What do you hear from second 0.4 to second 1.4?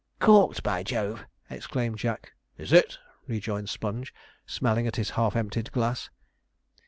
by Jove!'